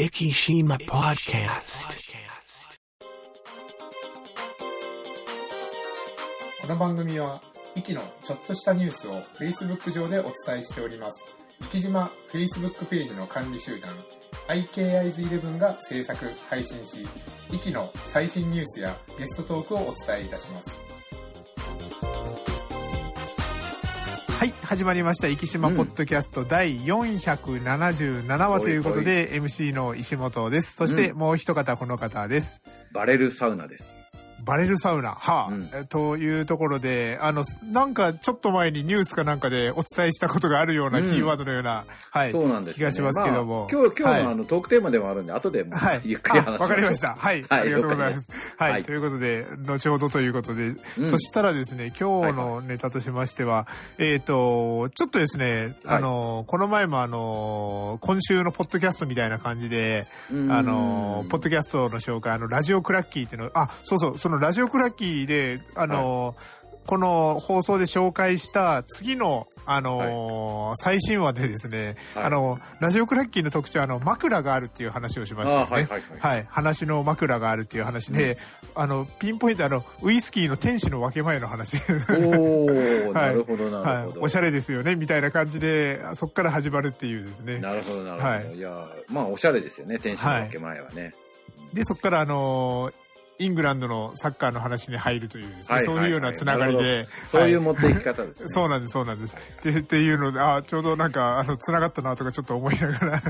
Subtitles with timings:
[0.00, 1.90] Ikishima Podcast.
[6.62, 7.42] この番組は、
[7.76, 11.26] イキのちょっとしたニュースを Facebook 上でお伝えしております。
[11.60, 13.90] イキ島 Facebook ページの管理集団、
[14.48, 17.06] IKIs11 が制作、配信し、
[17.52, 20.89] イキの最新ニュースやゲストトークをお伝えいたします。
[24.40, 25.28] はい、始まりました。
[25.28, 30.76] 生島ポッドキャスト第477話ということで、MC の石本です。
[30.76, 32.62] そしてもう一方、この方です。
[32.94, 33.99] バレルサウナです。
[34.50, 42.78] バレルサウナ、はあ、うんえというところで、あの、なんかちょっと前にニュースかなんかでお伝えしたことがあるようなうんキーワードのような、はい、そうなんです。
[42.78, 43.60] 気がしますけども。
[43.60, 45.64] まあ今日、今日のあはいの、トークテーマでもあるんで、後で。
[46.02, 46.54] ゆっくり話しましょう。
[46.56, 47.14] あわかりました。
[47.14, 47.44] はい。
[47.48, 48.32] はいありがとうございます。
[48.56, 48.72] はい。
[48.72, 50.66] はいということで、後ほどということで、
[50.98, 66.34] うんそしたらですね、今日のネタとしましては、えっ、と、ちょっとですね、はいあの、この前もあの、今週のポッドキャストみたいな感じで、うんあの、ポッドキャストの紹介、あの、ラジオクラッキーっていうの、あ、そうそう、そのラジオクラッキーで、あの、
[66.86, 75.66] この放送で紹介した次の、あの最新話でですね、はいあの、ラジオクラッキーの特徴は、あの、枕があるっていう話をしましたよね。
[75.70, 76.46] あはいはいはいはい。
[76.50, 78.38] 話の枕があるっていう話で、
[78.74, 81.76] あの、ピンポイント、あの、ウイスキーの天使の分け前の話。
[81.76, 84.14] おー、 はいなるほど、なはいるほ。
[84.16, 84.22] ど。
[84.22, 87.58] おしゃれですよね、みたいな感じで、そこから始まるっていうですね。
[87.58, 88.24] なるほど、なるほど。
[88.24, 91.14] はいい、や、まあ、おしゃれですよね、天使の分け前はね。
[91.72, 93.09] で、そこからあのー
[93.40, 97.06] イングランドのサッカーの話に入るというですね、はいそういうようなつながりなで。
[97.26, 98.48] そういうは持っていき方ですね。
[98.48, 99.36] そうなんです、そうなんです。
[99.62, 103.22] で、っていうので、あちょうどなんか、あの、つながったなとかちょっと思いながら。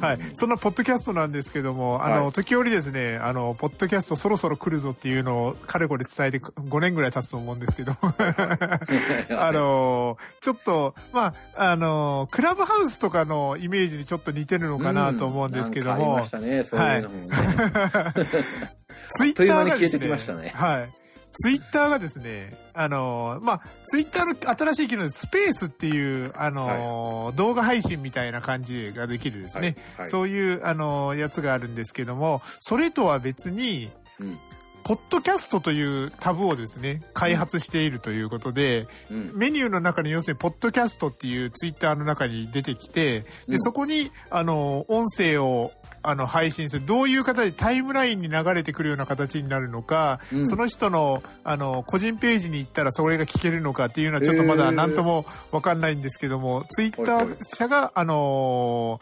[0.00, 0.18] はい。
[0.34, 18.77] そんなポッドキャストなんですけども、あの、はい時折ですね、あの、ポッドキャストそろそろ来るぞっていうのを、かれこれ伝えて5年ぐらい経つと思うんですけど、あの、ちょっと、まあ、あの、クラブハウスとかのイメージにちょっと似てるのかなと思うんですけどもなんかありまし、たね、そうい。
[19.16, 20.52] ツイッターがね消えてきましたね。
[20.54, 20.98] はい。
[21.40, 29.76] ツイッターがですね、あの、まあ、ツイッターの新しい機能でスペースっていう、あの、動画配信みたいな感じができるですね。
[29.96, 30.04] はい。
[30.04, 30.10] はい。
[30.10, 34.38] そういう、あの、やつがあるんですけども、それとは別に、うん。
[34.84, 39.32] ポッドキャストというタブをですね、開発しているということで、うん。
[39.34, 43.60] メニューの中に要するに、ポッドキャストっていうツイッターの中に出てきて、で、うん。
[43.60, 45.72] そこに、あの、音声を、
[46.08, 46.86] あの、配信する。
[46.86, 59.00] どういう形でタイムラインに流れてくるような形になるのか、うんその人の、あの、個人ページに行ったらそれが聞けるのかっていうのはちょっとまだ何ともわかんないんですけども、ツイッター社が、あの、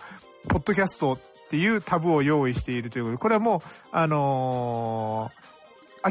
[0.49, 3.61] ポッドキャストっていうタブを用意しているということで、これはもう、
[3.93, 5.31] あの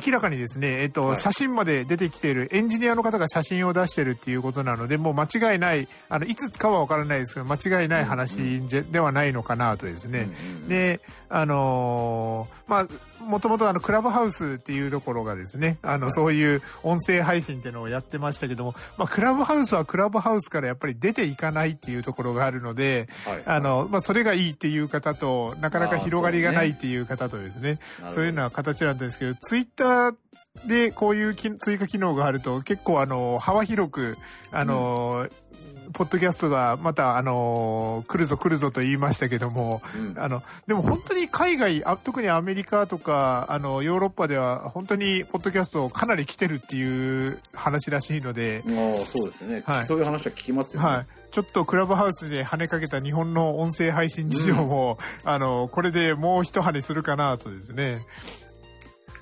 [0.06, 1.18] 明らかにですね、えっ、と、はい。
[1.18, 10.20] 写真まで出てきているエンジニアの方が写真を出してるっていうことなので、もう間違いない、あの、いつかはわからないですけど、間違いない話じゃではないのかなとですね。
[10.20, 10.68] うんうん。
[10.68, 12.88] で、あのーまあ、
[13.20, 23.44] もともとあの、クラブハウスっていうところがですね、あの、そういう音声配信っていうのをやってましたけども、まあ、クラブハウスはクラブハウスからやっぱり出ていかないっていうところがあるので、はい。
[23.46, 27.80] あの、まあ、それがいいっていう方と、なかなか広がりがないっていう方とですね、
[28.14, 30.16] そういうような形なんですけど、ツイッター
[30.68, 34.18] でこういうき追加機能があると結構あの、幅広く、
[34.52, 35.28] あの、
[35.96, 50.88] ポッドキャストがまた、あの来るぞ来るぞと言いましたけども、うんあの、でも本当に海外、あ特にアメリカとか、あの、ヨーロッパでは本当にポッドキャストかなり来てるっていう話らしいので、ああ、そうですね、はいそういう話は聞きますよね。
[50.88, 51.06] はい。
[51.32, 58.06] ちょっとクラブハウスで跳ねかけた日本の音声配信事情も、あの、これでもう一跳ねするかなとですね、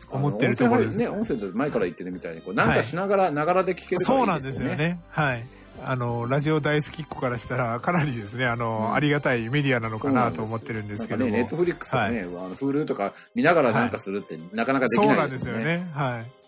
[0.10, 0.98] 思ってるところです。
[0.98, 5.00] 音声ね、音声で前から言ってるみたいに、こうなんかしながら、ながらで聞けるからそうなんですよね。
[5.10, 5.44] はい。
[5.86, 11.32] あの、ラジオ大好きっ子からしたら、かなりですね、あの、ありがたいメディアなのかなと思ってるんですけども。
[11.32, 15.18] ね、ネットフリックスね、あの、フールとか見ながらなんかするって、なかなかできなでよね。
[15.18, 15.88] ないんですすよね。
[15.94, 16.44] はい。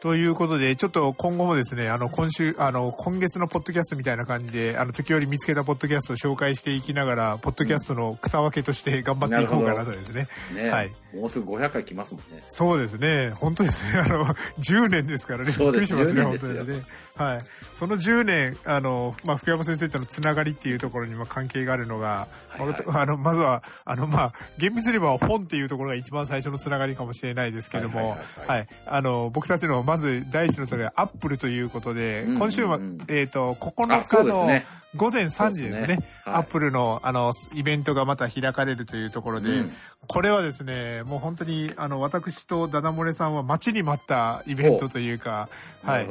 [0.00, 10.26] ということで、ちょっと今後もですね、あの、今週、あの、今月のポッドキャストみたいな感じで、あの、時折見つけたポッドキャストを紹介していきながら、ポッドキャストの草分けとして頑張っていこうかなとですね。
[10.54, 12.44] ね、はいもうすぐ500回来ますもんね。
[12.48, 13.30] そうですね。
[13.30, 14.00] 本当ですね。
[14.04, 15.46] あの、10年ですからね。
[15.46, 16.82] びっくりそうですしますね、10本当にね。
[17.16, 17.38] はい。
[17.72, 28.68] その10年、あの、まあ、福山先生とのつながりっていうところにも関係があるのが、はいはいあの、まずは、あの、まあ、厳密に言えば本っていうところが一番最初のつながりかもしれないですけども、はい。
[28.86, 32.78] あの、僕たちの、まず第一のそれはアップルということで、今週は、
[33.08, 34.46] えっ、と、9あそう日の
[34.96, 35.86] 午前3時ですね。
[35.86, 35.94] すね
[36.24, 39.72] はいアップルの、あの、イベントがまた開かれるというところで、うん
[40.06, 45.50] これはですね、もう本当に、あの、私とダダ漏れさんは待ちに待ったイベントというか、
[45.82, 46.08] はい。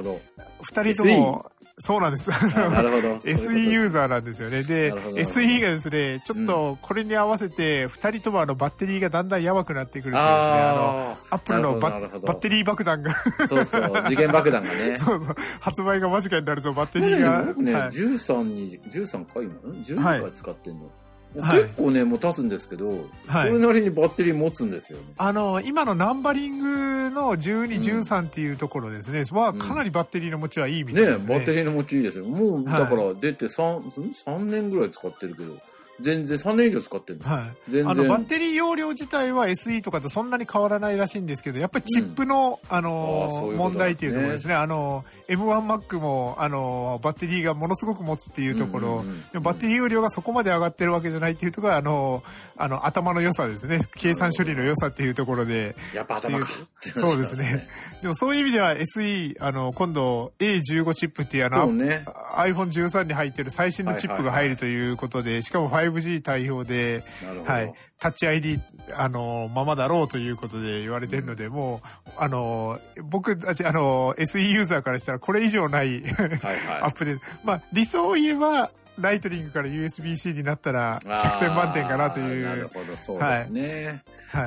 [0.61, 2.31] 二人とも、そうなんです。
[2.31, 3.15] あなるほど。
[3.25, 4.63] SE ユーザーなんですよね。
[4.63, 14.97] で SE がですね、ちょっとこれに合わせて、二人ともあのバッテリーがだんだんやばくなってくるとですね、あの、あアップルのバッテリー爆弾が、あ、そうそう、次元爆弾がね。
[14.99, 20.85] そうそう発売が間近になるとバッテリーねが、僕ね、はい13に、13回今、ん ?12 はい回使ってんの。
[20.85, 21.06] はい
[21.41, 22.89] 結構ね、もう経つんですけど、
[23.27, 23.47] はい。
[23.47, 25.05] それなりにバッテリー持つんですよね。
[25.17, 31.35] あの、今のナンバリングの12、13っていうところですね、はかなりバッテリーの持ちはいいみたいねですね。
[31.35, 32.25] バッテリーの持ちいいですよ。
[32.25, 32.79] もう、はい。
[32.79, 33.81] だから出て3、
[34.25, 35.53] 3年ぐらい使ってるけど、
[35.99, 37.25] 全然3年以上使ってるの。
[37.25, 37.43] はい。
[37.69, 37.89] 全然。
[37.89, 44.53] あの、バッテリー容量自体は SE とかとそんなに変わらないらしいんですけど、やっぱりチップの、ああーのそういうこと問題っていうところですね。
[44.53, 52.23] あの、M1Mac も、あのバッテリーがものすごく持つっていうところ、うんうんうんでもバッテリー容量がそこまで上がってるわけじゃないっていうところが、あの、
[52.55, 53.81] あの、頭の良さですね。
[53.95, 56.47] 計算処理の良さっていうところで、やっぱ頭か。
[56.95, 57.67] そうですね。
[58.01, 62.05] でもそういう意味では SE、あの、今度 A15 チップっていうあの、ね。
[62.35, 67.03] iPhone13 に入ってる最新のチップが入るということで、しかも 5G 対応で。
[67.45, 68.59] はい、タッチ ID、
[68.95, 76.29] あの、ままだろうということで言われてるので、もう、あの、僕たち、あの、SE ユーザーからしたらこれ以上ないはい
[76.81, 78.69] アはップで、まあ、理想を言えば、
[78.99, 81.07] ライトニングから USB-C になったらい。
[81.07, 82.69] 100点満点かなといあーなるう。
[82.73, 83.85] ほど、そうですね。
[83.85, 84.01] はい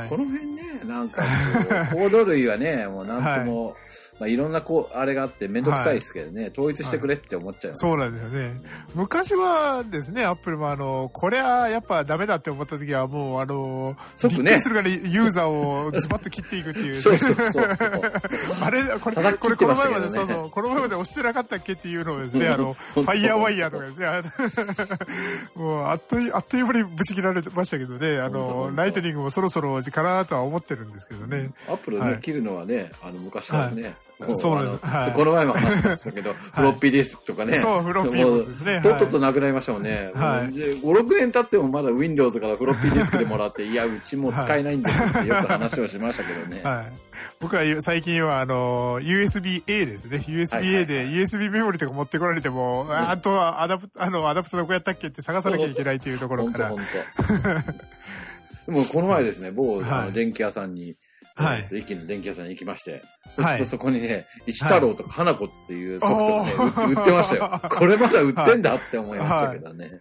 [0.09, 0.17] こ。
[0.17, 1.27] の辺ね、なんかこ
[1.95, 3.77] う、コード類はね、もうなんとも、
[4.19, 7.81] まあいろんなこう、あれがあってめんどくさいですけどね、統一してくれって思っちゃいます。
[7.81, 8.61] そうなんですよね。
[8.95, 16.95] 昔はですね、アップルもあの、これはやっぱダメだって思った時はもうあの、即ねするからいユーザーをズバッと切っていくっていう。
[16.97, 17.65] そうそうそう。
[18.63, 24.07] あれ、これ、叩き切これ、この前まで、そうそう、この前まで押してなかったっけっていうのをですね、あの、 ファイヤーワイヤーとかですね
[25.57, 31.51] もう、あっという、あっという間にぶち切られてましたけどね、あの、ライトニングもそろそろかなとは思ってるんですけどね。
[31.69, 33.95] アップルね、はい切るのはね、あの、昔からね、
[34.27, 37.59] もそうなのはいこの前も話しましたけど、フロッピーディスクとかね。
[37.59, 40.11] そうフロッピーもうですねはいとっととなくなりましたもんね。
[40.15, 40.49] はい
[40.83, 46.61] もう5、6年経ってもまだ Windows からフロッピーディスクでもらって、いや、うちもう使えないんですってよく話をしましたけどね。
[46.63, 46.85] はい。
[47.39, 50.19] 僕は最近は、あの、USB-A ですね。
[50.19, 56.69] はいはい USB-A で、はい USB メモリとか持ってこられても、ああとはアダプ、あの、アダプターどこやったっけって探さなきゃいけないというところから。
[56.69, 56.81] 本
[57.19, 58.21] 当本当。
[58.71, 59.83] でもこの前ですね、某、
[60.13, 60.97] 電気屋さんに、
[61.35, 63.03] はいえっと駅の電気屋さんに行きまして、
[63.37, 67.61] はいそそこにね、一太郎とか花子っていうソフトがね、売ってましたよ。
[67.71, 70.01] これまだ売ってんだって思いましたけどね。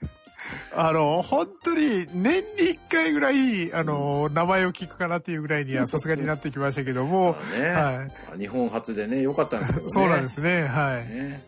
[0.75, 8.39] あの、本当に年に一回ぐらい、あの、名前を聞くかなっていうぐらいにはさすがになってきましたけども、まあね、はい。
[8.39, 9.91] 日本初でね、良かったんですけどね。
[9.93, 11.13] そうなんですね、はい。
[11.13, 11.43] ね。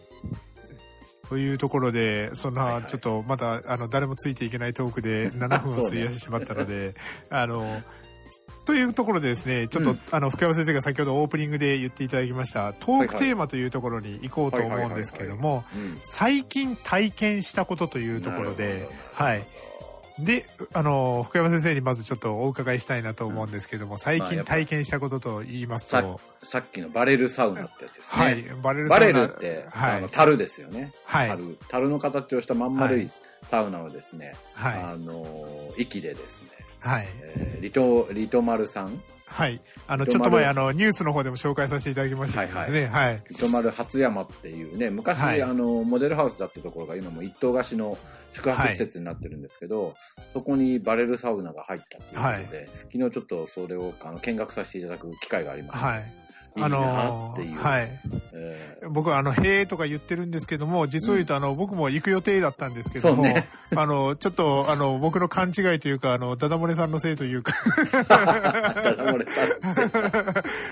[1.31, 6.93] というところで、そんな、ちょっとまだ、あの、誰もついていけないトークで7分を費やしてしまったので、
[7.31, 7.81] あの、
[8.65, 9.99] というところでですね、ちょっと、うん。
[10.11, 19.43] あの、福山先生が先ほどオープニングで言っていただきました、トークテーマというところに行こうと思うんですけども、うん最近体験したことというところではい。
[20.21, 28.25] で、あの、福山先生にまずちょっとお伺いしたいなと思うんですけども、最近体験したことと言いますさと、さっきのバレルサウナってやつですね。
[28.25, 30.93] はい、バレルバレサウナルって、はいあの、樽ですよね。
[31.05, 31.57] はい樽。
[31.69, 33.09] 樽の形をしたまん丸はいい
[33.47, 35.25] サウナをですね、はいあの、
[35.77, 36.49] 息でですね、
[36.81, 37.07] はい。
[37.35, 39.61] えーリト、リトマルさんはい。
[39.87, 42.87] あの、とちょっと前、まあの、ニュースの方でも紹介させていただきましたけどですね。
[42.87, 43.23] はい。
[43.29, 47.97] リトマル初山っていうね、昔、はいあの、モデルハウスだったところが今も一棟貸しの
[48.33, 49.95] 宿泊施設になってるんですけど、
[50.33, 55.87] そこにバレルサウナが入ったということで、昨日ちょっとそれをあの見学させていただく機会がありました。
[55.87, 56.13] はい。
[56.55, 57.57] いいなっていう。
[57.57, 57.89] はい。
[58.33, 67.53] え僕は、あの、へーとか言ってるんですけども、実を言うと、あの、僕も行く予定だったんですけども、ねあの、ちょっと、あの、僕の勘違いというか、あの、ダダ漏れさんのせいというか、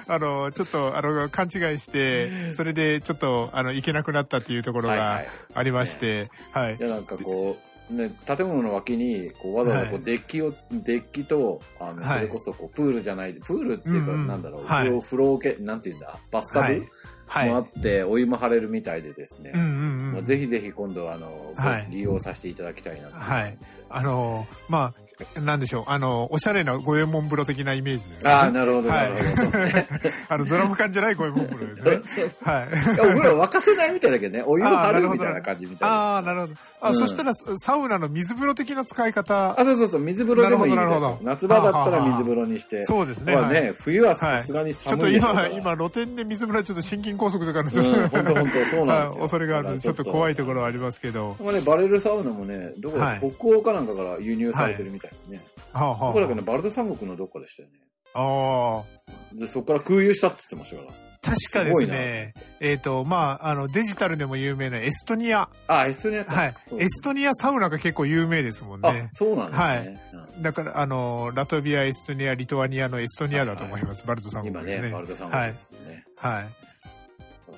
[0.08, 6.82] あの、ちょっと、あの、勘違いして、それで、ちょっと、あの、行けなくなったっていうところがはいはいありまして、はいい。
[6.82, 16.82] やなんかこう、ね、建物の脇にこうわざわざこはいうデッキを、デッキとあの、はいそれこそこうプールじゃないプールっていうか、なんだろう、はい風呂風呂系なんていうんだバスタブ、はい。
[17.28, 17.50] はい。
[17.50, 19.72] もあってお湯も張れるみたいでですね、うんうんう
[20.10, 20.14] ん。
[20.14, 23.58] まあぜひぜひ今度はあの、ごはい利用させていただきたいなとはい。
[23.90, 25.09] あの、まあ、
[25.42, 28.32] なんでしょう、あの、おしゃれな五右衛門風呂的なイメージです、ね。
[28.32, 29.12] ああなるほどはない
[30.30, 32.30] あの、ドラム缶じゃない五右衛門風呂ですね。
[32.42, 32.96] はい。
[32.96, 34.44] いや僕ら沸かせないみたいだけどね。
[34.46, 36.54] お湯を張るみたいな感じみたいですああ、なるほど。
[36.82, 36.96] あ、うん。
[36.96, 39.60] そしたら、サウナの水風呂的な使い方。
[39.60, 39.64] あ、。
[39.64, 42.86] そうそうそう、水風呂でもいいみたいなるほど夏場だったら水風呂にして。
[42.86, 43.74] そうですねまあね、はい。
[43.78, 45.48] 冬はさすがに寒いでしょうから。
[45.50, 49.20] 今、露天で水風呂はちょっと心筋梗塞とかの、うん、本当本当そうなんですよ。
[49.20, 49.30] はい。
[49.30, 50.06] 恐れがあるちょっと。
[50.06, 51.36] 怖いところはありますけど。
[51.44, 53.20] まあね、バレルサウナもね、どこだ、はい。
[53.20, 55.42] 北欧かなんかから輸入されてるみたいですね。
[55.74, 57.76] はあ、はどこだっけね、バルト三国のどっかでしたよね。
[58.14, 58.84] あ。
[58.84, 61.10] あで、そこから空輸したって言ってましたから。
[61.22, 65.50] 確かですね、えっ、と、まあ、あの、デジタルでも有名なエストニア。
[65.68, 66.34] あ、エストニアか。
[66.34, 66.56] はい。
[66.78, 69.10] エストニアサウナが結構有名ですもんあね、。
[69.14, 69.64] そうなんですね。
[69.64, 70.00] はい
[70.42, 74.06] だから、あの、ラトビア、エストニア、リトアニアのエストニアだと思います。
[74.08, 74.92] バルト三うん今ね、国ですね。
[74.92, 75.60] バルト三はい国で。
[75.60, 76.06] すね。
[76.16, 76.48] はい。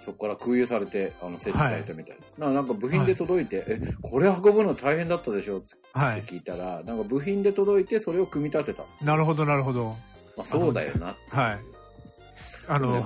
[0.01, 2.37] そこから空輸されて、あの、設置されたみたいです。
[2.37, 6.23] ななんか部品で届いて、え、これ運ぶの大変だったでしょってはい。
[6.23, 8.83] 聞いたら、なんか部品で届いて、それを組み立てた。
[9.03, 9.95] なるほど、なるほど。
[10.35, 11.15] まあ、そうだよな。
[11.29, 11.59] はい。
[12.67, 13.03] あの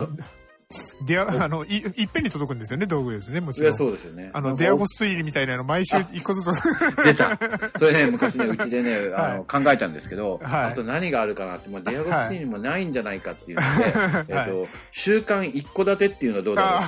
[1.03, 3.77] デア、あの、い、いっぺんに届くんですよね、道具ですね、もちいや、ろん。
[3.77, 4.31] そうですよね。
[4.33, 6.63] あの、デアゴス推理みたいなの毎週一個ずつ。
[7.03, 7.37] 出た。
[7.77, 16.81] それね、昔ね、うちでね、 あの、は考えたんですけど、はいあと何があるかなって、まあ、デアゴスティーニもないんじゃないかっていうので、えっと、週刊一戸建てっていうのはどうだ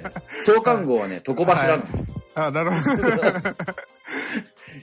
[0.00, 0.08] ろ
[0.40, 0.44] う？
[0.44, 2.04] 創刊号はね、床柱なんです。
[2.34, 3.02] あ、なるほど。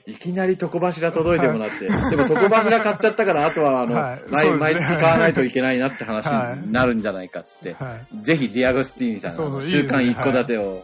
[0.05, 8.23] いきなり床柱届いてもらって、でも床柱買っちゃったから、あとはあの、はい毎毎月買わないといけないなって話はいになるんじゃないかっつって、はい。
[8.23, 10.83] ぜひディアゴスティーニさんの週刊一戸建てを、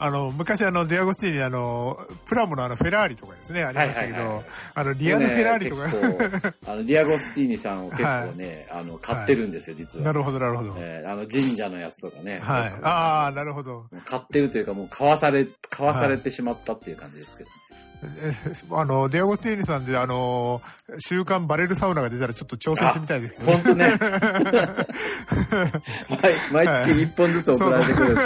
[0.00, 4.44] あの、昔あの、デアゴスティーニ、あの、プラモのあの、フェラーリとかですね、ありましたけはいはいはいど、
[4.74, 10.04] あの、リアルフェラーリとか、あの、ディアゴスティーニさんを結構ね、 あの、買ってるんですよ、実は。
[10.04, 10.74] なるほど、なるほど。
[10.78, 12.38] えーあの、神社のやつとかね。
[12.40, 12.72] はい。
[12.82, 13.86] ああ、なるほど。
[14.04, 17.50] 買ってるというか、もう買わされ、買わされてしまったっていう感じですけど。
[17.50, 17.67] え
[18.70, 20.62] あの、デアゴスティーニさんで、あの、
[20.98, 23.98] 週刊バレルサウナが出たらちょっと挑戦してみたいですけど、本当ね。
[26.52, 28.20] 毎毎月一本ずつ送られてくるって。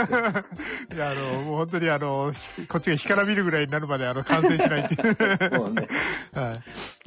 [0.94, 5.16] いや、あの、もう本当にあの、ひこっちが干からびるぐらいになるまで、あの、完成しないっていう。
[5.54, 5.88] そうね。
[6.34, 6.52] は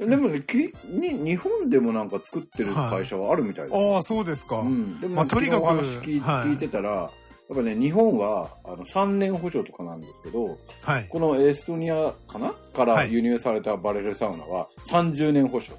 [0.00, 0.08] い。
[0.08, 3.94] でもね、きに日本でもなんか作ってる会社はあるみたいですよ。
[3.94, 4.58] ああ、そうですか。
[4.58, 5.00] うん。
[5.00, 7.10] でも、まあとにかく聞いてたら、
[7.48, 11.06] やっぱね、日本はあの3年保証とかなんですけど、はい。
[11.08, 12.52] このエストニアかな？
[12.74, 15.72] からはい輸入されたバレルサウナは30年保証。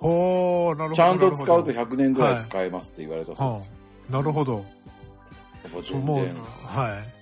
[0.00, 0.94] おー、なるほど。
[0.94, 3.72] ちゃんと使うとなる100年ぐらい使えますって言われたそうですよ。
[3.72, 4.54] ほどなるほど。
[4.54, 4.62] やっ
[5.72, 6.34] ぱ全然。
[6.64, 7.18] はい。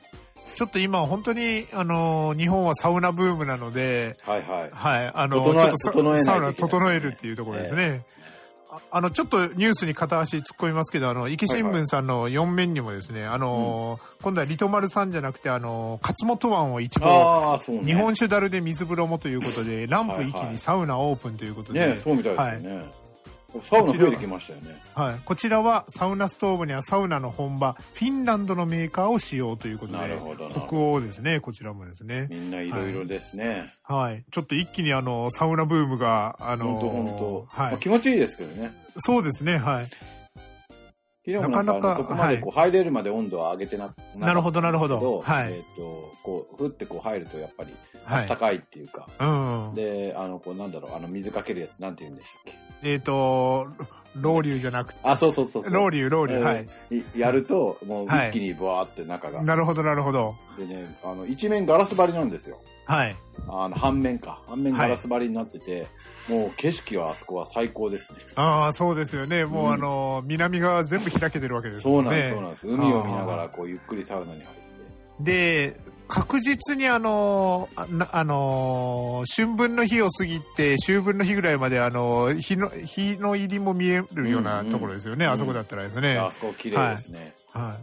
[0.57, 4.71] ちょっと今本当に、あのー日本はサウナブームなので、はいはい。
[4.73, 8.07] はい、あの整えちょっとサ整えないといけないサウナ整えるっていうところですね。
[8.07, 8.16] あ
[8.91, 17.85] あの、ちょっとニュースに片足突っ込みますけど、あの、壱岐新聞さんの4面にもですね、あのー今度はリトマルさんじゃなくて、あのー勝本湾を一部、ああ、そうね。
[17.85, 23.06] 日本酒樽で水風呂もということで、ランプ一気にサウナオープンということで、ねそうみたいですよね。
[23.63, 24.77] サウナ増えてきましたよね。
[24.95, 31.41] はい、こちらはサウナストーブにはサウナの本場フィンランドのメーカーを使用ということでなるほど北欧ですね。
[31.41, 32.27] こちらもですね。
[32.31, 33.73] みんないろいろですね。
[33.83, 34.25] はい。
[34.31, 37.63] ちょっと一気にあのサウナブームがあの本当本当。
[37.63, 38.73] はい、まあ気持ちいいですけどね。
[38.99, 39.59] そうですね。
[39.59, 39.87] はい
[41.27, 48.29] 昨日もなんそこまでこう入れるまで温度は上げてななるほどなるほどはいえっと、こう、ふってこう入るとやっぱり、はい。
[48.29, 52.43] 暖かいっていうか、うんで、あの、こうなんだろう、あの水かけるやつなんて言うんでしたっ
[52.83, 52.89] け？
[52.89, 53.67] えっ、と
[54.21, 55.01] ロウリュじゃなくて。
[55.03, 55.75] あ、そうそうそうそう。
[55.75, 57.19] ロウリュロウリュはいい。
[57.19, 58.29] やると、もうはい。
[58.31, 59.43] 一気にブワーって中が。
[59.43, 60.37] なるほどなるほど。
[60.57, 62.61] でね、あの、一面ガラス張りなんですよ。
[62.87, 63.17] はい。
[63.49, 64.41] あの、半面か。
[64.47, 65.87] 半面ガラス張りになってて、
[66.29, 68.19] もう景色はあそこは最高ですね。
[68.35, 72.69] ああそうですよねもう、うんあの南側全部開けてるわけですもねそうんなんです、そうなんです。
[72.69, 74.57] 海を見ながら、こう、ゆっくりサウナに入って。
[75.21, 86.17] で、確実にあの、あの、春分の日を過ぎて、秋分の日ぐらいまであの、日の、日の入りも見えるようなうんうんところですよね、うんあそこだったらですね。
[86.19, 87.35] あそこ綺麗ですね。
[87.53, 87.77] は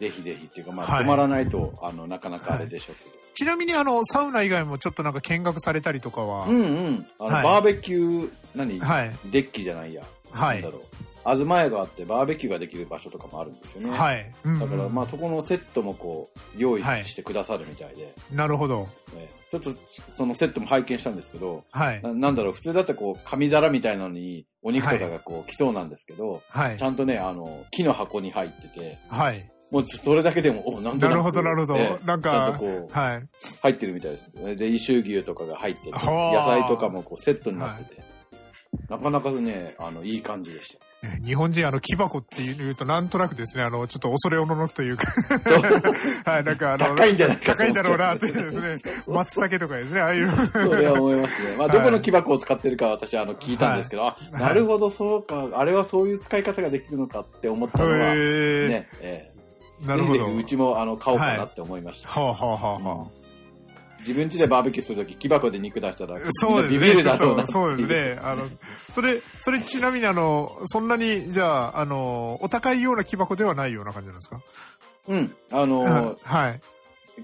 [0.00, 3.10] ぜひぜひっていうか、まあ、はい止まらないと、あの、なかなかあれでしょうけど。
[3.10, 3.25] い。
[3.36, 7.06] ちなみにあの、サウナ以外もちょっとなんか見学されたりとかは、うんうん。
[7.18, 9.12] あの、はいバーベキュー、何、はい。
[9.26, 10.02] デッキじゃないや。
[10.30, 10.96] はいなんだろう。
[11.34, 13.90] 東屋があって、バーベキューができる場所とかもあるんですよね。
[13.90, 14.32] はい。
[14.44, 18.88] うんだから、まあ、そこのセットもこう、用意はいしてくださるみたいで、なるほど。
[19.14, 19.70] ねちょっと、
[20.16, 22.02] そのセットも拝見したんですけど、はい。
[22.02, 26.82] ななんだろう、普通だったらこう、紙皿みたいなのに、お肉とかがこう、来そうなんですけど、はいち。
[26.82, 29.50] ゃんとね、あの、木の箱に入ってて、はい。
[29.70, 31.76] もうちょそれだけでも、お、なんとなくなるほどなるほど。
[31.76, 33.28] ええなんかちゃんとこう、はい。
[33.62, 34.56] 入ってるみたいです。
[34.56, 36.60] で、イシュ牛とかが入ってて、野はあ。
[36.60, 38.02] 菜とかもこうセットになってて、
[38.88, 40.86] なかなかね、あの、いい感じでした。
[41.24, 45.06] 日本人あの木箱っていうとなんとなくですねあのちょっと恐れおののくというか。
[46.24, 50.28] はいなんかあの高いんじゃないかと高いんだ思っちゃうろうなっていうですね松茸とかですねああいう。
[50.52, 51.56] それは思いますね。
[51.56, 58.00] まあ、はいどこの木箱を使ってるか私はあの聞いたんですけど、あ、なるほど、そうか、あれはそういう使い方ができるのかって思ったのは、へ
[58.68, 59.35] ね、ええ
[59.84, 60.26] なるほど。
[60.26, 62.08] ぜひうちもあの買おうかなって思いました。
[62.08, 63.06] はあはあはあは
[64.00, 67.76] 自分家でバーベキューするとき木箱で肉出したら、あそうビビるだろうな そう。
[67.76, 68.20] ですね。
[68.22, 68.44] あの
[68.92, 74.40] それそれちなみにあのそんなにじゃああのお高いような木箱ではないような感じなんですか？
[75.08, 75.34] うん。
[75.50, 76.60] あのー はい。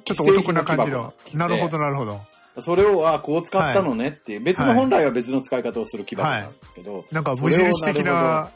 [0.04, 1.12] ちょっとお得な感じの。
[1.34, 2.20] なるほどなるほど。
[2.60, 8.50] それを、あこう使ったのねっていう、別の本来は別の使い方をする木箱なんですけど、なんか無印的な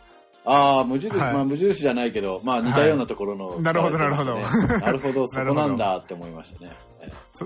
[0.46, 1.34] ああ、無印、はい。
[1.34, 3.62] まあ無印じゃないけど、まあ似たようなところの、い。
[3.62, 4.80] なるほど使われてましたね。
[4.80, 6.72] なるほど、そこなんだって思いましたね。
[7.02, 7.44] えそ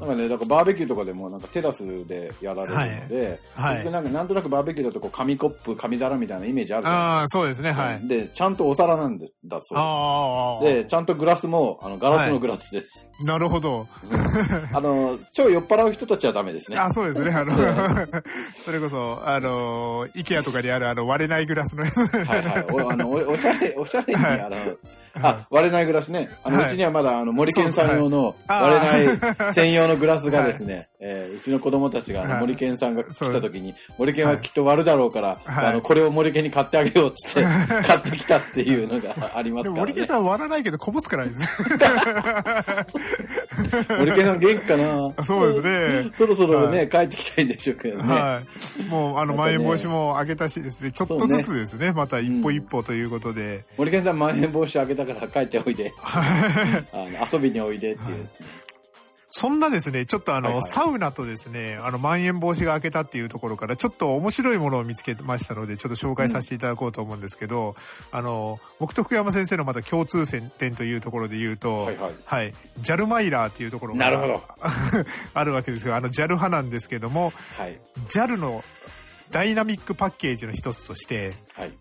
[0.00, 7.84] なんかね、だからバーベキューとかでもなんかテラスでやられるので、はいはいなんかなんとなくバーベキューだとこう紙コップ、紙皿みたいなイメージあるじゃないああ、そうですね、ですか。
[7.84, 8.08] はい。
[8.08, 10.82] で、ちゃんとお皿なんです、だそうああ、です。
[10.84, 13.08] で、ちゃんとグラスも、あの、ガラスのグラスです。
[13.24, 13.86] なるほど。
[14.72, 16.78] あの、超酔っ払う人たちはダメですね。
[16.78, 17.30] あ、そうですね。
[17.32, 17.52] あの、
[18.64, 21.98] それこそ、あの、イケアとかにあるあの割れないグラスのやつ。
[21.98, 22.66] はいはい。
[22.70, 24.56] おあのおおしゃれ、おしゃれに、はいあの、
[25.14, 26.28] あ、割れないグラスね。
[26.42, 26.66] あの、はい。
[26.66, 32.40] うちにはまだ、あの、森健さん用のはい割れない 専用のグラスがですね、えーうちの子供たちが、あの、はい。
[32.40, 35.66] 森健さんが来た時に、森健はきっと割るだろうから、はい。
[35.66, 37.42] あの、これを森健に買ってあげようっつって、
[37.86, 39.80] 買ってきたっていうのがありますからね。
[39.80, 40.06] 森健。
[40.06, 41.46] さん割らないけどこぼすからですね。
[43.98, 45.24] 森健さん元気かな？
[45.24, 46.10] そうですね。
[46.16, 48.12] そろそろはね、帰ってきたいんでしょうけどね。
[48.12, 48.40] は
[48.80, 48.82] い。
[48.90, 55.92] もう、あの、まん延防止も上げたしですね、ちょっとずつですね、また一歩一歩ということで、森健さん、まん延防止開けたから帰っておいで。
[56.02, 58.46] あの遊びにおいでっていうですね。
[59.34, 67.74] そんなですね、ちょっとあの、はいはいサウナとですね、あの、まん延防止が明けたっていうところから、ちょっと面白いものを見つけましたので、ちょっと紹介させていただこうと思うんですけど、
[68.10, 74.42] あの、僕と福山先生のまた共通点というところで言うと、はいはいジャルマイラーっていうところがなるほど
[75.32, 77.80] あるわけですが、あの、ジャル派なんですけども、はい。
[78.10, 78.62] JAL の
[79.30, 81.72] ダイナミックパッケージの一つとして、はい。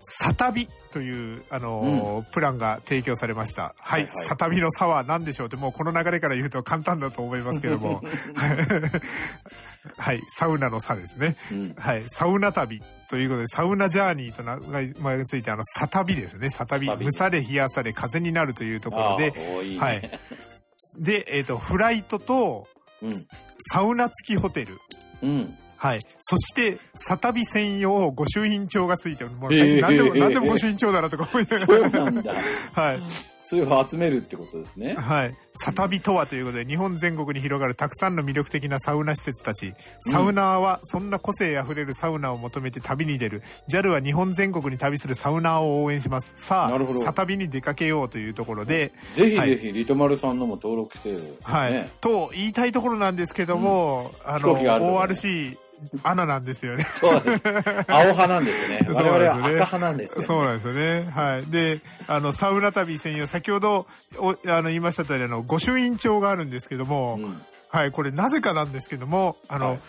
[0.00, 3.62] サタビという、あのープランが提供されました。
[3.62, 8.02] はい、はいはいサタビの差は何でしょうって、もうこの流れから言うと簡単だと思いますけども。
[9.98, 11.36] はい、サウナの差ですね。
[11.52, 14.58] うんはい、サウナ旅ということで、サウナジャーニーと名
[15.00, 16.50] 前がついて、あの、サタビですね。
[16.50, 16.86] サタビ。
[16.86, 19.32] 蒸され、冷やされ、風になるというところで
[19.64, 20.10] いいねはい。
[20.98, 22.66] で、えっ、と、フライトと、
[23.02, 23.26] うん。
[23.72, 24.78] サウナ付きホテル。
[25.22, 25.58] うん。
[25.76, 25.98] はい。
[26.18, 29.30] そして、サタビ専用御朱印帳がついてる。
[29.30, 32.04] もう、へー何でも、何でも御朱印帳だなとか思いなそうがら。
[32.04, 32.34] なんだ。
[32.72, 33.00] はい。
[33.48, 34.94] それを集めるってことですね。
[34.94, 35.34] はい。
[35.52, 39.72] サタビとはということで、日本全国に広がるたくさんの魅力的なサウナ施設たち。
[40.00, 43.44] サウナーは、そんな個性あふれるサウナを求めて旅に出る。
[43.68, 46.34] JAL は日本全国に旅するサウナーを応援します。
[46.36, 51.30] さあ、サタビに出かけようというところで、ぜひはいぜひ、リトマルさんのも登録してる、ね。
[51.44, 51.88] はい。
[52.00, 54.94] と言いたいところなんですけども、あの、飛行機があると
[56.02, 56.84] アナなんですよね。
[56.92, 57.42] そうです。
[57.88, 60.24] 青派なんですよね 々は赤派なんですよ、ね。
[60.26, 61.10] そうなんですよね。
[61.10, 61.46] はい。
[61.46, 63.86] で、あの、サウナ旅専用、先ほど、
[64.18, 69.80] おあの、言いました通り、あの、御朱印帳があるんですけども、うんはい、これなぜかなんですけども、あの、はい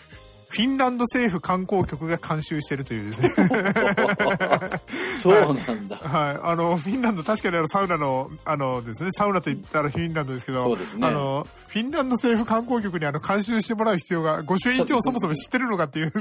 [0.50, 3.30] フィンランド政府観光局が監修してるというですね。
[5.20, 5.96] そうなんだ。
[5.98, 6.40] はい。
[6.42, 16.12] あの、フィンランド、確かにあの、サウナの、あのですね、サウナと言ったらフィンランドですけど、そうですねあの、フィンランド政府観光局にあの、監修してもらう必要が、御朱印帳をそもそも知ってるのかっていう。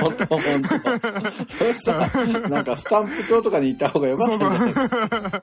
[0.00, 1.74] 本当本当。
[1.74, 1.92] そ
[2.48, 5.42] なんかスタンプ帳とかに行った方がよかったんじゃないは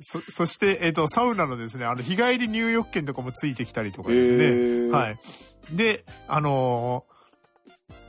[0.00, 4.90] そそして、えっ、と、サウナのですね、あの、日帰り入浴券とかもついてきたりとかですね。
[4.90, 5.18] はい。
[5.70, 7.15] で、あのー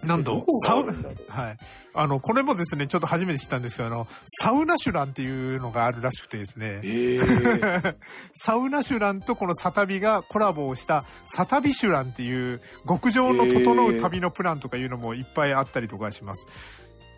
[0.04, 1.58] なんとサウはい。
[1.96, 4.08] あの、これもですね、ちょっと初めて知ったんですけど、あの、
[4.42, 7.96] サウナシュランっていうのがあるらしくてですね、ええ
[8.34, 16.48] サウナシュランとこのサタビがコラボをしたサタビシュランっていう極上の整う旅のプランとかいうのもいっぱいあったりとかします。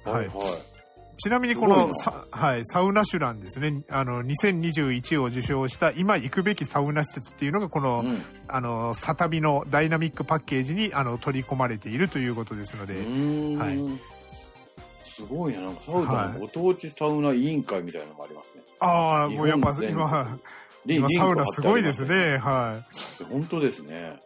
[0.06, 0.79] はいはいはい。
[1.19, 3.84] ちなみにこのサ,、はい、サウナシュランですね。
[3.89, 8.17] あの2021を受賞した今行くべきサウナ施設っていうのがこの,、うん。
[8.47, 13.79] あのサタビのダイナミックパッケージにあの取り込まれているということですので、はい。
[15.03, 15.62] すごいね。
[15.62, 18.62] なんかサウナのご当地サウナ委員会みたいなのもありますね。
[18.79, 20.39] ああもうやっぱ今
[20.86, 22.38] リ今サウナすごいですね。
[22.38, 22.82] は
[23.19, 23.23] い。
[23.25, 24.21] 本当ですね。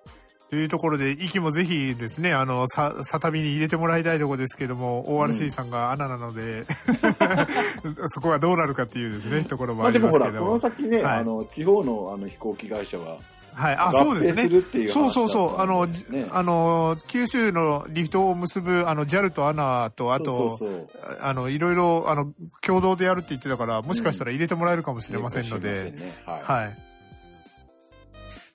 [0.53, 6.65] というところで、息もぜひですね、あの、さ、サタビに入れてもらいたいところですけども、ORC さんがアナなので、
[8.05, 10.59] そこはどうなるかっていうですね、ところもありまあでもほら、この。
[10.59, 13.17] 先ね、はいあの、地方のあの飛行機会社は、
[13.55, 14.49] はい、あ、合そうですね併す。
[14.49, 15.59] るっていう話そうそうそう。
[15.59, 20.55] あの、ねじあの、九州のリフトを結ぶ、あの、JAL と ANA と、あと、
[21.19, 26.63] あの、いろいろ、あの、共同でやるって言ってたから、もしかしたら入れてもらえるかもしれませんので、いいかもしれませんねはい。
[26.63, 26.92] はい。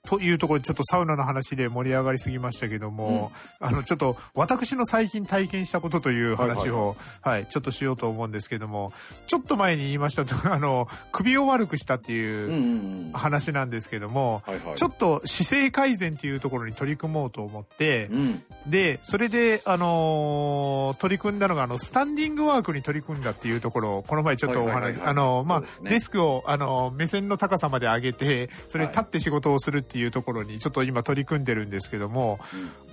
[0.07, 8.93] というところでちょっとサウナの話で盛り上がりすぎましたけども、あのちょっと私の最近体験したことという話を、はいちょっとしようと思うんですけども
[9.27, 13.11] ちょっと前に言いましたと あの首を悪くしたってうんういうんうん。
[13.13, 14.75] 話なんですけども、はいはい。
[14.75, 18.43] ちょっと姿勢改善というところに取り組もうと思って、うん。
[18.67, 32.39] で、それで、あのー取り組んだのが、あの、スタンディングワークに取り組んだっていうところを、この前ちょっとお話、はいはいはいはいあのーまあ、ねデスクを、あのー目線の高さまで上げて、それで立って仕事をするっていうところに、ちょっと今取り組んでるんですけども、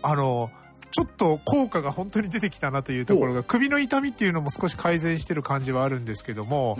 [0.02, 6.78] あのーちょっと効果が本当に出てきたなというところが、首の痛みっていうのも少し改善してる感じはあるんですけども、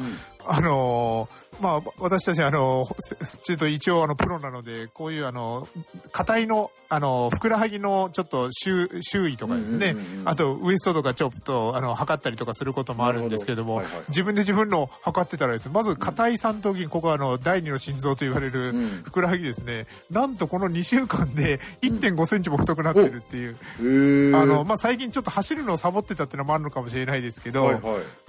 [0.48, 1.28] あの
[1.60, 2.84] まあ、私たち、あの、
[3.44, 5.66] ちょっと一応、あの、プロなので、こういう、あの、
[6.12, 27.82] 硬いの、あの、ふくらはぎの、ちょっと周、周囲とかですね、あと、ウエストとかちょっと、あの、測ったりとかすることもあるんですけども、はいはい、自分で自分の測ってたらですね、まず、硬い三頭筋、ここは、あの、第二の心臓と言われる、ふくらはぎですね、なんとこの2週間で1.5センチも太くなってるっていう、あの、まあ、最近ちょっと走るのをサボってたっていうのもあるのかもしれないですけど、はいはい、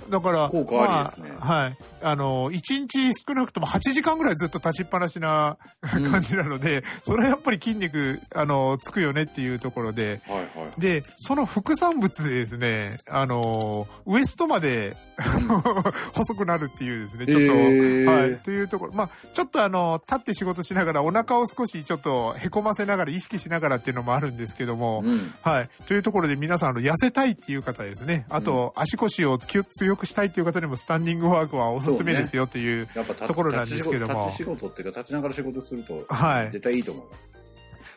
[0.10, 1.38] だから、効果ありですね。
[1.40, 1.78] まあ、はい。
[2.10, 10.44] あの、1日少なくとも8時間ぐらいずっと立ちっぱなしな感じなので、うん、それはやっぱり筋肉、あの、つくよねっていうところで、はいは
[10.78, 14.96] い、で、その副産物でですね、あの、ウエストまで、
[16.14, 29.64] 細くなるっていうですね、ちょっと、えー、はい、というところ、まあ、ちょっとあの、立って仕事しながらお腹を少しちょっとへこませながら意識しながらっていうのもあるんですけども、うん、はい、というところで皆さん、あの、痩せたいっていう方ですね、あと、足腰を強
[29.98, 32.88] くしたいっていう方にもスタンディングワークはおすすめですよっていう
[33.28, 34.26] ところなんですけども。
[34.26, 37.30] 立ち仕事っていうか、立ちながら仕事すると、はい、絶対いいと思います。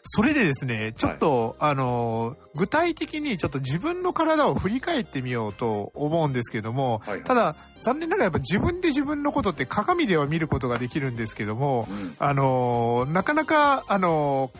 [0.03, 14.51] それでですね、ちょっと、はい、あの、具体的にちょっと自分の体を振り返ってみようと思うんですけども、はいはい、ただ、残念ながらやっぱ自分で自分のことって鏡では見ることができるんですけども、うん、あの、なかなか、あの、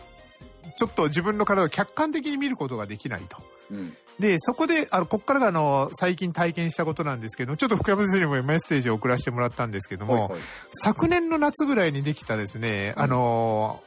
[0.77, 3.37] ちょっと自分の体を客観的に見ることができないと。
[3.71, 10.39] うん、で、そこで、あの、こっからがあの、最近体験したことなんですけど、ちょっと福山先生にもメッセージを送らせてもらったんですけども、はいはい、
[10.83, 13.81] 昨年の夏ぐらいにできたですね、あの、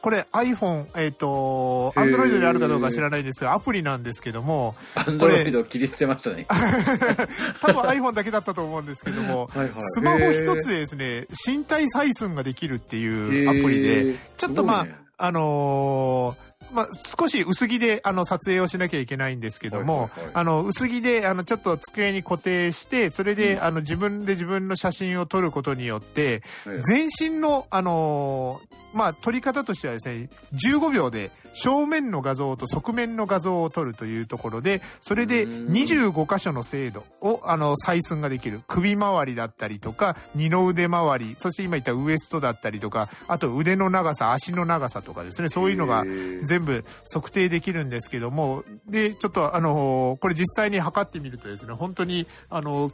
[0.00, 4.74] これ iPhone、えっ、ー、と、Android であるかどうか知らないですが、アプリなんですけども。
[4.96, 6.46] Android 切り捨てましたね。
[7.60, 26.42] 多分 iPhone だけだったと思うんですけども、はいはい、スマホ一つでですね、身体採寸ができるっていうアプリで、ちょっとまあ、ね、あのーまあ、少し薄着で、あの、撮影をしなきゃいけないんですけども、はいはいはい、あの、薄着で、あの、ちょっと机に固定して、それで、うん、あの、自分で自分の写真を撮ることによって、
[26.86, 28.60] 全身の、あの
[28.92, 38.62] まあ、撮り方としてはですね、15秒で正面の画像と側面の画像を撮るというところで、それで25箇所の精度を、あの、採寸ができる。
[38.66, 46.02] 首周りだったりとか、二の腕周り、そして今言ったウエストだったりとか、あと腕の長さ、足の長さとかですね、そういうのが
[46.42, 52.92] 全全部測定できるんですけども、で、ちょっとあの、これ実際に測ってみるとですね、本当に、あの、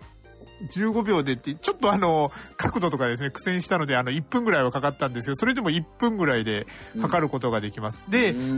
[0.72, 6.66] 15秒でって、ちょっとあの、角度とかですね、苦戦したので、あの、1分ぐらいはかかったんですけど、それでも1分ぐらいで
[7.00, 8.04] 測ることができます。
[8.06, 8.10] うん、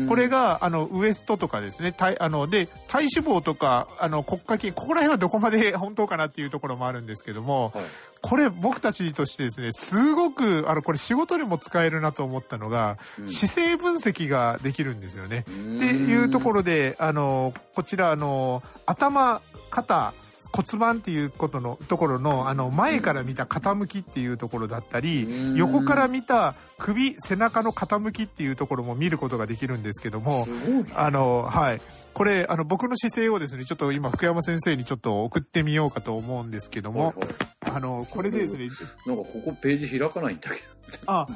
[0.02, 7.84] で、これが、あの、ウエストとかですね、体、あの、で、体脂肪とか、あの、骨格筋、ここら辺はどこまで本当かなっていうところもあるんですけども、はい、
[8.22, 15.40] これ僕たちとしてですね、すごく、あの、これ仕事にも使えるなと思ったのが、うん、姿勢分析ができるんですよね。
[15.40, 20.14] っていうところで、あの、こちら、あの、頭、肩、
[20.52, 30.46] 骨盤っていうことのところのあの前から見た傾きっていうところだったり横から見た首背中の傾きっていうところも見ることができるんですけども
[30.94, 31.80] あのはい。
[32.14, 37.14] これあの僕の姿勢をですねちょっと今福山先生にちょっと送ってみようかと思うんですけども、
[37.60, 38.68] あのこれでですね
[39.06, 41.26] なんかここページ開かないんだけどあ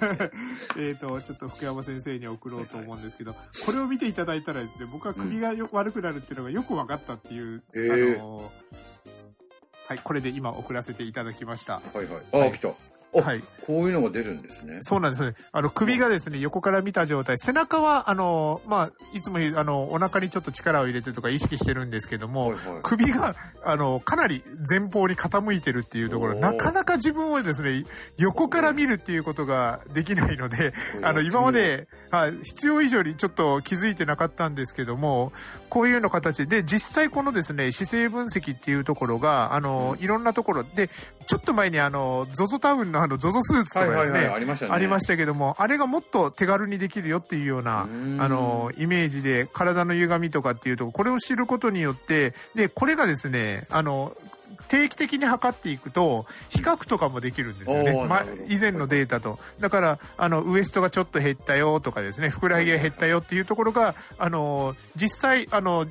[0.78, 8.52] えっと、ちょっと福山先生に送ろうと思うんですけど、これを見ていただいたらですね、僕は首がよ、うん、悪くなるっていうのがよく分かったっていう、えー、あの
[9.88, 11.74] はい、これで今送らせていただきました。
[11.74, 12.06] はいはい。
[12.32, 12.70] あ、はい、来た。
[13.20, 13.42] はい。
[13.66, 14.78] こういうのが出るんですね。
[14.80, 15.34] そうなんですね。
[15.52, 17.38] あの、首がですね、横から見た状態。
[17.38, 27.84] 背中は、あの、まあ、いつもあの、お腹にちょっと力を入れてとか意識してるんですけども、はいはい、首が、あの、かなり前方に傾いてるっていうところ、なかなか自分をですね、
[28.16, 30.72] 横から見るっていうことができないので、
[31.02, 35.32] あの、今まで、はい、必要以上にちょっと気づいてなかったんですけども、
[35.68, 40.90] こういうの形で、実際このですね、姿勢分析っていうところが、あの、いろんなところで、
[41.32, 44.72] ちょっと前にあの、ZOZO タウンのあの、ZOZO スーツとかですね、ありましたね。
[44.74, 47.86] ありましたけども、あれがもっと手軽にできるよっていうような、あ
[48.28, 54.14] の、イメージで、体の歪みとかっていうとこ、これを知ることによって、で、これがですね、あの、
[54.68, 58.06] 定期的に測っていくと、比較とかもできるんですよね。
[58.06, 59.38] ま、以前のデータと。
[59.60, 65.86] だから、あの、ウエストがちょっと減ったよとかですね、ふくらはぎが減ったよっていうところが、あの、実際、あの、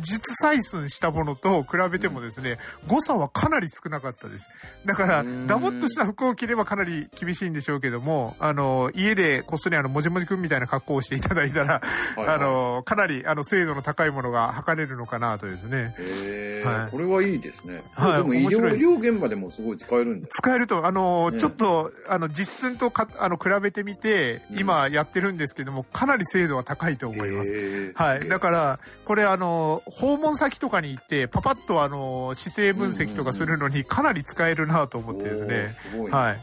[0.00, 4.48] 実採寸したものと比べてもですね、誤差はかなり少なかったです。
[4.86, 11.80] だから、ダボっとした服を着ればかなり厳しいんでしょうけども、あの、家でこっそりあの、もじもじくんみたいな格好をしていただいたら、
[12.16, 15.94] はいはい、あの、かなり、あの、精度の高いものが測れるのかなとですね。
[15.98, 17.79] へはい、これはいいですね。
[17.80, 17.90] ね。
[17.94, 20.28] はいでも医療、医療現場でもすごい使えるんだよ。
[20.30, 27.50] 使えると、あの、ねちょっと、あの、実寸とか、あの、比べてみて、うん今やってるんですけども、かなり精度は高いと思います。
[27.50, 28.28] へーはい。
[28.28, 35.74] だから、これ、あの、訪問先とかに行って、パパッと、あの、姿勢分析とかするのに、かなり使えるなと思ってですね。
[35.86, 36.16] おーすごいね。
[36.16, 36.40] はい。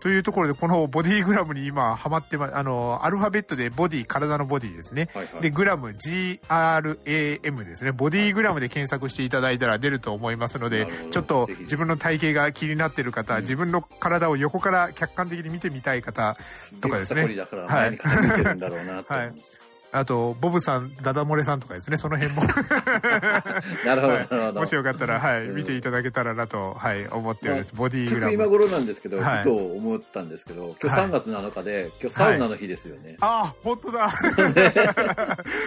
[0.00, 5.08] というところで、このボディグラムに今、ハマってま、あの、アルファベットでボディ、体のボディですね。
[5.14, 5.42] はいはい。
[5.42, 7.92] で、グラム、GRAM ですね。
[7.92, 13.40] ボディグラムで検索していただいたら出ると思いますのでちょっと自分の体型が気になっている方、うん。
[13.42, 16.36] 自分の体を横から客観的に見てみたい方、
[16.80, 17.22] とかですね。
[17.22, 19.69] 肩こりだから前に傾いてるんだろうなって思い。
[19.92, 22.42] あと、ボブさん、ダダ漏れさんとかですね、その辺も、
[23.84, 24.60] なるほど、はなるほど。
[24.60, 27.74] もしよかったら、はい、うん見ていただけたらなと、はい、思っております。
[27.74, 28.32] ボディ結グラム。
[28.32, 33.16] 局今頃なんですけど、はいふと思ったんですけど、今日はい3月7日で、今日サウナの日ですよね。
[33.20, 34.10] あ、本当だ。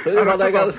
[0.04, 0.74] それで話題が、 はい。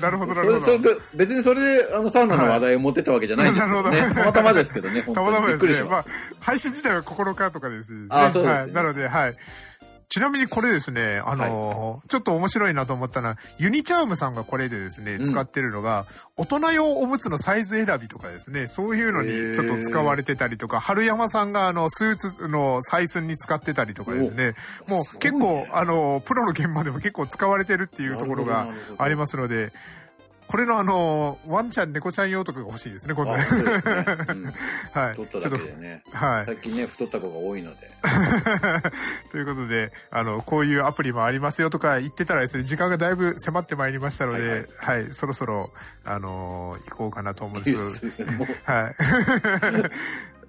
[0.00, 0.78] なるほど、なるほど。
[1.14, 4.08] 別にそれであのサウナの話題を持ってったわけじゃないんですけどね。
[4.08, 5.88] どたまたまですけどね、本たまた当にびっくまですね。
[5.90, 8.06] まありします。、配信自体は9日とかですね。
[8.10, 8.66] あそうです。
[8.72, 9.36] なので、はい。
[10.12, 15.24] ちなみにこれですね、あのーちょっと面白いなと思ったのは、ユニチャームさんがこれでですね、うん。
[15.24, 16.04] 使ってるのが、
[16.36, 24.52] 大人用おむつのサイズ選びとかですね、そういうのにちょっと使われてたりとか、春山さんがあの、スーツの採寸に使ってたりとかですね、
[24.86, 28.66] もう結構、あのープロの現場でも結構使われてるっていうところが
[28.98, 29.72] ありますので、
[30.48, 33.40] これのあのーワンちゃん、猫ちゃん用とかが欲しいですね、今度ね。
[33.40, 34.04] あそうですね。
[34.28, 34.44] うん
[34.92, 35.12] はい。
[35.14, 36.02] 太っただけでね。
[36.12, 36.46] はい。
[36.46, 37.90] 最近ね、太った子が多いので。
[39.32, 45.70] ということで、あの、こういうアプリもありますよとか言ってたらですね、時間がだいぶ迫ってまいりましたので、ははいい、そろそろ、
[46.04, 48.32] あのー行こうかなと思うんでですけど、
[48.64, 48.94] はい。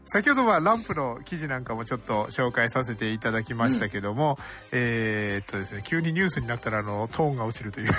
[0.06, 4.38] 先ほどはランプの記事なんかもちょっと紹介させていただきましたけども、
[4.72, 7.88] えーっとですね、急にニュースになったらあの、トーンが落ちるという。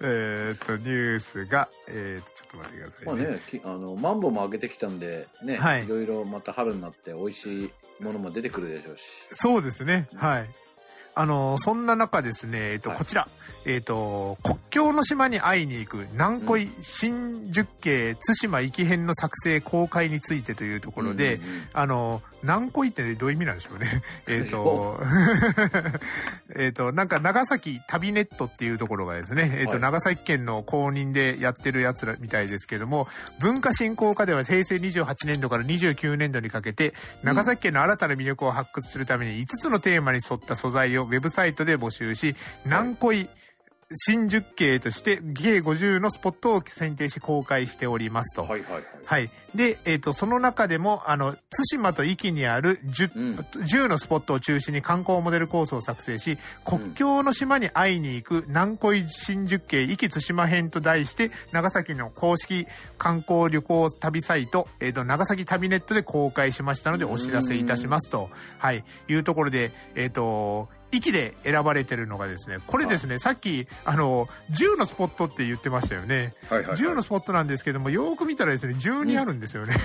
[0.00, 3.06] えーっと、ニュースが、えーっと、ちょっと待ってくださいね。
[3.06, 9.02] まあね、きあの、マンボウも上げてきたんで、ね、はいいろいろまた春になって美味しいものも出てくるでしょうし。
[9.32, 10.08] そうですね。
[10.14, 10.46] はい。
[11.14, 13.28] あの、そんな中ですね、えっと、はいこちら、
[13.68, 21.62] えっと、国境の島に会いに行く南恋新宿系対馬行き編の作成公開についてというところで、うんうんうん。
[21.74, 24.02] あの、南恋ってどういう意味なんでしょうね。
[24.26, 24.98] えっと、
[26.56, 29.80] えっと、なんか長崎旅ネットっていうところがですね、えっと、はい。
[29.80, 33.06] 長崎県の公認でやってるやつらみたいですけども、
[33.38, 43.28] 文化振興課では平成28年度から29年度にかけて、長崎県の新たな魅力を発掘するために5つのテーマに沿った素材をウェブサイトで募集し、南恋、
[43.94, 48.42] 新宿系として計50のスポットを選定し公開しておりますと。
[48.42, 48.84] はいはいはい。
[49.06, 49.30] はい。
[49.54, 62.66] で、えっ、と、その中でも、あの、対馬と壱岐にある 10,、うん10のスポットを中心に観光モデルコースを作成し、国境の島に会いに行く南恋新宿系壱岐対馬編と題して、長崎の公式
[62.98, 76.34] 観光旅行旅サイト、えっ、と、長崎旅ネットで公開しましたので、お知らせいたしますと、はい、いうところで、えっ、と、域で選ばれてるのがですね、これですね、さっき、あの、10のスポットって言ってましたよね。
[76.48, 79.74] はいはいはい10のスポットなんですけども、よーく見たらですね、12あるんですよね。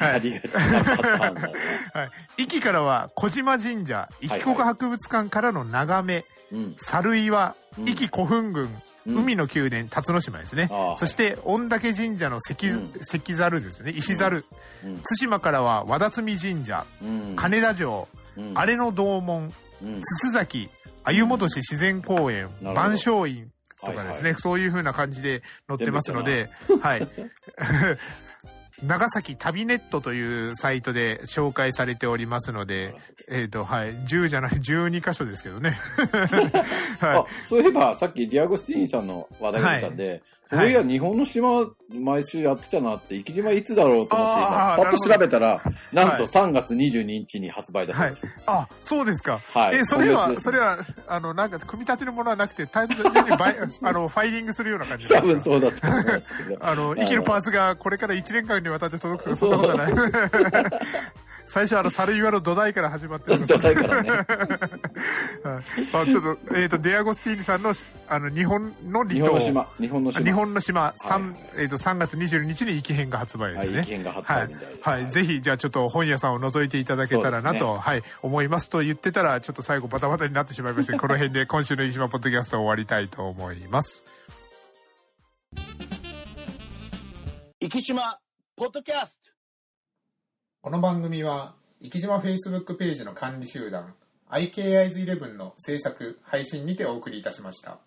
[0.00, 1.52] ありがちなパターンだね。
[1.92, 2.10] はい。
[2.38, 6.74] 壱岐からは小島神社、壱岐国博物館からの眺め、うん。
[6.78, 10.70] 猿岩、うん壱岐古墳群、うん海の宮殿、辰野島ですね。
[10.96, 12.92] そして、御嶽神社の石、うん。
[13.00, 14.44] 石猿ですね、石猿。
[14.84, 14.96] うん。
[14.96, 17.36] 対馬からは和田摘神社、うん。
[17.36, 18.52] 金田城、うん。
[18.54, 20.00] 荒れの道門、うん。
[20.00, 20.68] 筒崎、
[21.04, 23.50] 鮎本市自然公園、万象院
[23.84, 26.50] とかですね、そういう風な感じで載ってますので、
[26.82, 27.08] はい。
[28.84, 32.94] 長崎旅ネットというサイトで紹介されておりますので、
[33.28, 35.76] えっ、と、はい、10じゃない、12箇所ですけどね。
[37.00, 48.42] あは、そういえば、さっきディアゴスティーニさんの話題が出たんで、はいそういや、日本の島、毎週やってたなって、生島いつだろうと思ってパッと調べたら、なんとはい3月22日に発売だそうです。。
[48.46, 49.38] あ、そうですか。
[49.54, 56.58] はいえ、それは、それは、あの、なんか、組み立てるものはなくて、単純にバイ あの、ファイリングするような感じ多分そうだと思うんですけど。
[56.66, 59.92] あの、壱岐のパーツがこれから1年間にわたって届くとか、そんなことはない。
[61.50, 64.10] 最初、あの、猿岩の土台から始まってるの土台からね。
[64.14, 64.24] はい
[65.92, 67.72] あちょっと、えっ、と、デアゴスティーニさんの、
[68.08, 69.16] あの、日本の離島。
[69.16, 69.68] 日本の島。
[69.80, 70.24] 日本の島。
[70.24, 73.72] 日本の島、はい三えっ、と、3月22日に息編が発売ですね。
[73.72, 75.02] はい息編が発売みたいですはい。
[75.02, 75.10] はい。
[75.10, 84.04] ぜひ、じゃあちょっと本屋さんを覗いていただけたらなと、そうはい、思いますと言ってたら、ちょっと最後バタバタになってしまいまして、 この辺で今週の飯島ポッドキャストを終わりたいと思います。
[87.60, 88.20] 生島
[88.54, 89.29] ポッドキャスト
[90.62, 93.94] この番組は、生島 Facebook ページの管理集団、
[94.30, 97.78] IKIs11 の制作、配信にてお送りいたしました。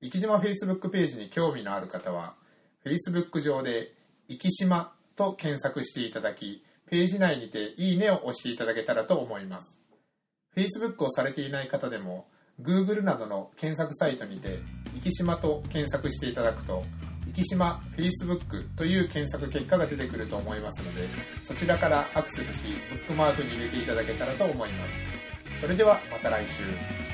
[0.00, 2.34] 生島 Facebook ページに興味のある方は
[2.82, 3.92] Facebook 上で
[4.26, 9.78] 「生島」と検索していただきページ内にて「いいね」を押していただけたらと思います
[10.56, 12.28] Facebook をされていない方でも
[12.62, 14.60] Google などの検索サイトにて
[15.02, 16.84] 「生島」と検索していただくと
[17.38, 21.08] 生島 Facebook という検索結果が出てくると思いますので
[21.42, 25.02] そちらからアクセスしブックマークに入れていただけたらと思います。
[25.56, 27.07] それではまた来週。